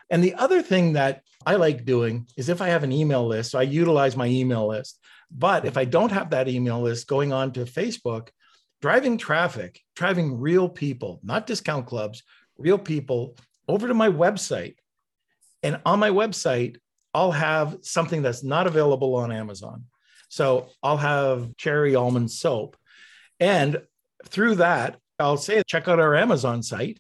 And 0.10 0.24
the 0.24 0.36
other 0.36 0.62
thing 0.62 0.94
that 0.94 1.24
I 1.46 1.56
like 1.56 1.84
doing 1.84 2.28
is 2.38 2.48
if 2.48 2.62
I 2.62 2.70
have 2.70 2.84
an 2.84 2.94
email 2.94 3.28
list, 3.28 3.52
so 3.52 3.60
I 3.60 3.64
utilize 3.64 4.16
my 4.16 4.28
email 4.28 4.70
list. 4.70 5.00
But 5.36 5.66
if 5.66 5.78
I 5.78 5.86
don't 5.86 6.12
have 6.12 6.30
that 6.30 6.48
email 6.48 6.82
list 6.82 7.08
going 7.08 7.34
on 7.34 7.52
to 7.54 7.62
Facebook, 7.62 8.30
driving 8.82 9.18
traffic, 9.18 9.82
driving 9.96 10.40
real 10.40 10.70
people, 10.70 11.20
not 11.24 11.48
discount 11.48 11.88
clubs, 11.88 12.24
real 12.58 12.78
people 12.78 13.36
over 13.68 13.88
to 13.88 13.94
my 13.94 14.10
website. 14.10 14.76
And 15.64 15.80
on 15.86 16.00
my 16.00 16.10
website, 16.10 16.78
I'll 17.14 17.32
have 17.32 17.78
something 17.82 18.22
that's 18.22 18.44
not 18.44 18.68
available 18.68 19.16
on 19.16 19.32
Amazon. 19.32 19.86
So 20.30 20.70
I'll 20.82 20.98
have 20.98 21.56
cherry 21.58 21.96
almond 21.96 22.30
soap. 22.30 22.76
And 23.40 23.82
through 24.26 24.56
that, 24.56 24.98
I'll 25.20 25.38
say, 25.38 25.62
check 25.68 25.88
out 25.88 26.00
our 26.00 26.16
Amazon 26.16 26.64
site. 26.64 27.00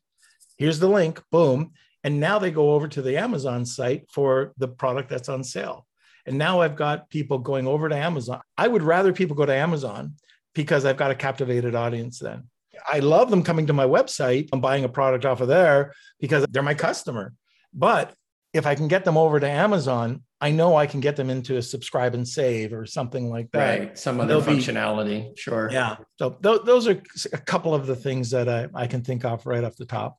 Here's 0.58 0.80
the 0.80 0.88
link, 0.88 1.22
boom. 1.32 1.72
And 2.04 2.20
now 2.20 2.40
they 2.40 2.52
go 2.52 2.74
over 2.74 2.88
to 2.88 3.02
the 3.02 3.18
Amazon 3.18 3.66
site 3.66 4.10
for 4.12 4.54
the 4.58 4.68
product 4.68 5.10
that's 5.10 5.30
on 5.30 5.44
sale. 5.44 5.86
And 6.26 6.38
now 6.38 6.62
I've 6.62 6.76
got 6.76 7.10
people 7.10 7.38
going 7.38 7.68
over 7.68 7.90
to 7.90 7.96
Amazon. 7.96 8.42
I 8.58 8.68
would 8.68 8.84
rather 8.84 9.14
people 9.14 9.36
go 9.36 9.46
to 9.46 9.54
Amazon 9.54 10.16
because 10.56 10.86
I've 10.86 10.98
got 10.98 11.12
a 11.12 11.16
captivated 11.16 11.76
audience 11.76 12.20
then. 12.20 12.44
I 12.92 13.00
love 13.00 13.30
them 13.30 13.44
coming 13.44 13.68
to 13.68 13.74
my 13.74 13.86
website 13.86 14.50
and 14.52 14.62
buying 14.62 14.84
a 14.84 14.90
product 14.90 15.26
off 15.26 15.42
of 15.42 15.48
there 15.48 15.94
because 16.20 16.46
they're 16.50 16.64
my 16.64 16.74
customer. 16.74 17.34
But 17.74 18.14
if 18.54 18.66
I 18.66 18.76
can 18.76 18.88
get 18.88 19.04
them 19.04 19.18
over 19.18 19.40
to 19.40 19.50
Amazon, 19.50 20.24
I 20.40 20.52
know 20.52 20.76
I 20.76 20.88
can 20.88 21.00
get 21.00 21.16
them 21.16 21.30
into 21.30 21.58
a 21.58 21.62
subscribe 21.62 22.14
and 22.14 22.28
save 22.28 22.74
or 22.74 22.86
something 22.86 23.30
like 23.30 23.52
that. 23.52 23.80
Right. 23.80 23.98
Some 23.98 24.20
other 24.20 24.36
functionality. 24.42 25.34
Be, 25.34 25.42
sure. 25.42 25.70
Yeah. 25.72 25.98
So 26.20 26.32
th- 26.32 26.62
those 26.66 26.88
are 26.88 27.02
a 27.32 27.38
couple 27.38 27.74
of 27.74 27.88
the 27.88 27.96
things 27.96 28.32
that 28.32 28.50
I, 28.50 28.68
I 28.74 28.88
can 28.88 29.02
think 29.02 29.26
of 29.26 29.46
right 29.46 29.64
off 29.64 29.76
the 29.76 29.86
top. 29.86 30.18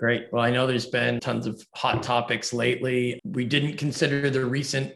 Great. 0.00 0.26
Well, 0.32 0.42
I 0.42 0.50
know 0.50 0.66
there's 0.66 0.86
been 0.86 1.20
tons 1.20 1.46
of 1.46 1.64
hot 1.74 2.02
topics 2.02 2.52
lately. 2.52 3.20
We 3.24 3.44
didn't 3.44 3.76
consider 3.76 4.28
the 4.28 4.44
recent 4.44 4.92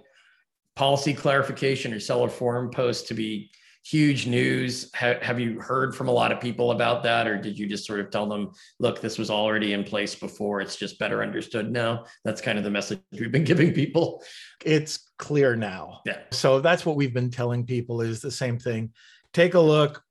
policy 0.74 1.14
clarification 1.14 1.92
or 1.92 2.00
seller 2.00 2.28
forum 2.28 2.70
post 2.70 3.08
to 3.08 3.14
be 3.14 3.50
huge 3.84 4.26
news. 4.26 4.90
Ha- 4.94 5.20
have 5.22 5.38
you 5.38 5.60
heard 5.60 5.94
from 5.94 6.08
a 6.08 6.12
lot 6.12 6.32
of 6.32 6.40
people 6.40 6.72
about 6.72 7.02
that, 7.04 7.26
or 7.26 7.36
did 7.40 7.58
you 7.58 7.66
just 7.66 7.86
sort 7.86 8.00
of 8.00 8.10
tell 8.10 8.28
them, 8.28 8.50
look, 8.80 9.00
this 9.00 9.18
was 9.18 9.30
already 9.30 9.72
in 9.72 9.84
place 9.84 10.14
before? 10.14 10.60
It's 10.60 10.76
just 10.76 10.98
better 10.98 11.22
understood 11.22 11.70
now. 11.70 12.04
That's 12.24 12.40
kind 12.40 12.58
of 12.58 12.64
the 12.64 12.70
message 12.70 13.00
we've 13.12 13.32
been 13.32 13.44
giving 13.52 13.72
people. 13.72 14.22
It's 14.64 15.10
clear 15.16 15.54
now. 15.54 16.00
Yeah. 16.06 16.18
So 16.32 16.60
that's 16.60 16.84
what 16.84 16.96
we've 16.96 17.14
been 17.14 17.30
telling 17.30 17.64
people 17.64 18.00
is 18.00 18.20
the 18.20 18.30
same 18.30 18.58
thing. 18.58 18.92
Take 19.32 19.54
a 19.54 19.60
look. 19.60 20.02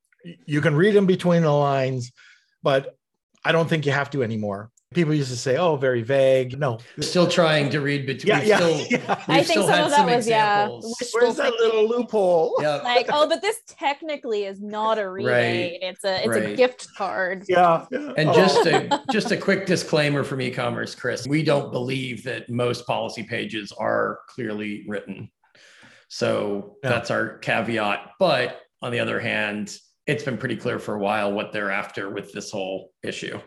You 0.45 0.61
can 0.61 0.75
read 0.75 0.95
in 0.95 1.05
between 1.05 1.43
the 1.43 1.51
lines, 1.51 2.11
but 2.63 2.97
I 3.43 3.51
don't 3.51 3.69
think 3.69 3.85
you 3.85 3.91
have 3.91 4.09
to 4.11 4.23
anymore 4.23 4.71
people 4.93 5.13
used 5.13 5.29
to 5.29 5.37
say, 5.37 5.57
"Oh, 5.57 5.75
very 5.75 6.01
vague." 6.01 6.57
No, 6.59 6.79
still 6.99 7.27
trying 7.27 7.69
to 7.71 7.81
read 7.81 8.05
between. 8.05 8.29
Yeah, 8.29 8.41
yeah, 8.41 8.57
still, 8.57 8.85
yeah. 8.89 9.23
I 9.27 9.43
think 9.43 9.59
some 9.59 9.83
of 9.83 9.89
that 9.89 9.91
some 9.91 10.05
was 10.05 10.27
examples. 10.27 10.97
yeah. 11.01 11.07
Where's 11.13 11.35
that 11.35 11.53
little 11.53 11.87
loophole? 11.87 12.55
Yeah. 12.61 12.81
Like, 12.87 13.07
oh, 13.11 13.27
but 13.27 13.41
this 13.41 13.57
technically 13.67 14.45
is 14.45 14.61
not 14.61 14.97
a 14.97 15.09
rebate. 15.09 15.27
Right. 15.27 15.77
It's 15.81 16.03
a 16.05 16.19
it's 16.19 16.27
right. 16.27 16.49
a 16.49 16.55
gift 16.55 16.87
card. 16.95 17.43
Yeah. 17.49 17.85
And 17.91 18.29
oh. 18.29 18.33
just 18.33 18.65
a 18.65 19.03
just 19.11 19.31
a 19.31 19.37
quick 19.37 19.65
disclaimer 19.65 20.23
from 20.23 20.41
e-commerce, 20.41 20.95
Chris. 20.95 21.27
We 21.27 21.43
don't 21.43 21.71
believe 21.71 22.23
that 22.23 22.49
most 22.49 22.87
policy 22.87 23.23
pages 23.23 23.73
are 23.73 24.19
clearly 24.29 24.85
written. 24.87 25.29
So 26.07 26.77
yeah. 26.81 26.89
that's 26.89 27.11
our 27.11 27.39
caveat. 27.39 28.11
But 28.19 28.61
on 28.81 28.91
the 28.91 28.99
other 28.99 29.19
hand, 29.19 29.77
it's 30.05 30.23
been 30.23 30.37
pretty 30.37 30.55
clear 30.55 30.79
for 30.79 30.95
a 30.95 30.99
while 30.99 31.33
what 31.33 31.51
they're 31.51 31.71
after 31.71 32.09
with 32.09 32.31
this 32.31 32.49
whole 32.49 32.91
issue 33.03 33.39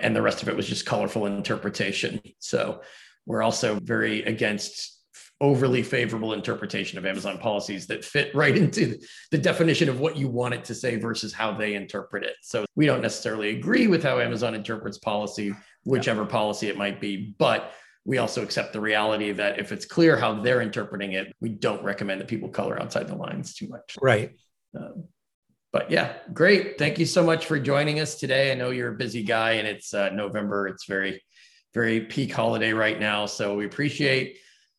and 0.00 0.14
the 0.14 0.22
rest 0.22 0.42
of 0.42 0.48
it 0.48 0.56
was 0.56 0.66
just 0.66 0.86
colorful 0.86 1.26
interpretation. 1.26 2.20
So 2.38 2.82
we're 3.26 3.42
also 3.42 3.78
very 3.80 4.22
against 4.22 4.98
overly 5.40 5.82
favorable 5.82 6.34
interpretation 6.34 6.98
of 6.98 7.06
Amazon 7.06 7.38
policies 7.38 7.86
that 7.86 8.04
fit 8.04 8.34
right 8.34 8.56
into 8.56 8.98
the 9.30 9.38
definition 9.38 9.88
of 9.88 9.98
what 9.98 10.16
you 10.16 10.28
want 10.28 10.52
it 10.52 10.64
to 10.64 10.74
say 10.74 10.96
versus 10.96 11.32
how 11.32 11.52
they 11.52 11.74
interpret 11.74 12.24
it. 12.24 12.34
So 12.42 12.66
we 12.76 12.86
don't 12.86 13.00
necessarily 13.00 13.56
agree 13.56 13.86
with 13.86 14.02
how 14.02 14.20
Amazon 14.20 14.54
interprets 14.54 14.98
policy, 14.98 15.54
whichever 15.84 16.22
yeah. 16.22 16.28
policy 16.28 16.68
it 16.68 16.76
might 16.76 17.00
be, 17.00 17.34
but 17.38 17.72
we 18.04 18.18
also 18.18 18.42
accept 18.42 18.72
the 18.72 18.80
reality 18.80 19.32
that 19.32 19.58
if 19.58 19.72
it's 19.72 19.84
clear 19.84 20.16
how 20.16 20.40
they're 20.40 20.60
interpreting 20.60 21.12
it, 21.12 21.34
we 21.40 21.50
don't 21.50 21.82
recommend 21.82 22.20
that 22.20 22.28
people 22.28 22.48
color 22.48 22.80
outside 22.80 23.08
the 23.08 23.14
lines 23.14 23.54
too 23.54 23.68
much. 23.68 23.96
Right. 24.00 24.32
Um, 24.76 25.04
but 25.72 25.90
yeah, 25.90 26.14
great. 26.32 26.78
Thank 26.78 26.98
you 26.98 27.06
so 27.06 27.22
much 27.22 27.46
for 27.46 27.58
joining 27.58 28.00
us 28.00 28.16
today. 28.16 28.50
I 28.50 28.54
know 28.54 28.70
you're 28.70 28.94
a 28.94 28.96
busy 28.96 29.22
guy 29.22 29.52
and 29.52 29.68
it's 29.68 29.94
uh, 29.94 30.10
November. 30.10 30.66
It's 30.66 30.86
very, 30.86 31.22
very 31.74 32.00
peak 32.00 32.32
holiday 32.32 32.72
right 32.72 32.98
now. 32.98 33.26
So 33.26 33.54
we 33.54 33.66
appreciate 33.66 34.38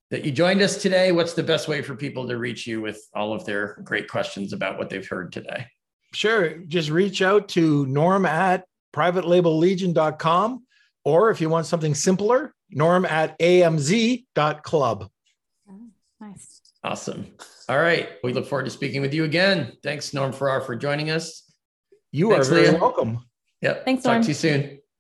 that 0.10 0.26
you 0.26 0.32
joined 0.32 0.62
us 0.62 0.82
today. 0.82 1.14
What's 1.14 1.34
the 1.34 1.44
best 1.44 1.70
way 1.70 1.82
for 1.82 1.96
people 1.96 2.28
to 2.28 2.38
reach 2.38 2.68
you 2.68 2.82
with 2.82 3.02
all 3.16 3.34
of 3.34 3.46
their 3.46 3.80
great 3.84 4.10
questions 4.10 4.52
about 4.52 4.78
what 4.78 4.90
they've 4.90 5.08
heard 5.08 5.32
today? 5.32 5.66
Sure. 6.14 6.58
Just 6.68 6.90
reach 6.90 7.22
out 7.22 7.48
to 7.50 7.86
norm 7.86 8.26
at 8.26 8.66
privatelabellegion.com 8.94 10.66
or 11.06 11.32
if 11.32 11.40
you 11.40 11.50
want 11.50 11.66
something 11.66 11.96
simpler, 11.96 12.54
norm 12.70 13.06
at 13.06 13.40
amz.club. 13.40 15.10
Oh, 15.70 15.80
nice. 16.20 16.62
Awesome. 16.84 17.28
All 17.72 17.80
right. 17.80 18.10
We 18.22 18.34
look 18.34 18.46
forward 18.48 18.66
to 18.66 18.70
speaking 18.70 19.00
with 19.02 19.14
you 19.14 19.24
again. 19.24 19.72
Thanks, 19.82 20.14
Norm 20.14 20.34
Farrar, 20.34 20.60
for 20.60 20.76
joining 20.76 21.10
us. 21.10 21.50
You 22.12 22.32
Thanks, 22.32 22.50
are 22.50 22.54
very 22.56 22.68
Leah. 22.68 22.78
welcome. 22.82 23.26
Yep. 23.62 23.86
Thanks, 23.86 24.04
Talk 24.04 24.12
Norm. 24.12 24.24
to 24.24 24.28
you 24.28 24.34
soon. 24.34 24.81